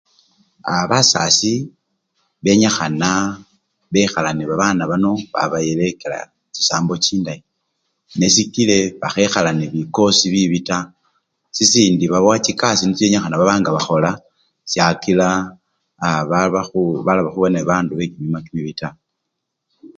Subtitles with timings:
[0.71, 0.73] A!
[0.91, 1.53] basasi
[2.43, 3.09] benyikhana
[3.91, 6.19] bekhala nebabana bano babalekela
[6.53, 7.41] chisambo chindayi
[8.19, 10.89] nesikile bakhekhala nende bikosi bibii taa,
[11.55, 14.11] sisindi babawe chikasi chesi benyikhana nga bakhola
[14.71, 15.27] siakila
[16.05, 16.21] aa!
[16.29, 16.61] baba!
[16.67, 16.99] aa!
[17.05, 18.95] baloba khuba nebabandu bekimima kimibii taa.